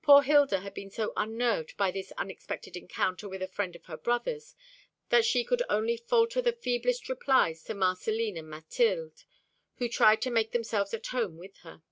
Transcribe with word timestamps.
Poor 0.00 0.22
Hilda 0.22 0.60
had 0.60 0.72
been 0.72 0.88
so 0.90 1.12
unnerved 1.18 1.76
by 1.76 1.90
this 1.90 2.10
unexpected 2.16 2.78
encounter 2.78 3.28
with 3.28 3.42
a 3.42 3.46
friend 3.46 3.76
of 3.76 3.84
her 3.84 3.98
brother's 3.98 4.54
that 5.10 5.22
she 5.26 5.44
could 5.44 5.62
only 5.68 5.98
falter 5.98 6.40
the 6.40 6.54
feeblest 6.54 7.10
replies 7.10 7.62
to 7.64 7.74
Marcelline 7.74 8.38
and 8.38 8.48
Mathilde, 8.48 9.24
who 9.74 9.90
tried 9.90 10.22
to 10.22 10.30
make 10.30 10.52
themselves 10.52 10.94
at 10.94 11.08
home 11.08 11.36
with 11.36 11.58
her. 11.58 11.82